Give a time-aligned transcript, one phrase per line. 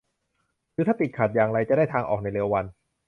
[0.73, 2.65] หรือถ้าติดขัดอย่างไรจะได้ทางออกในเร็ววัน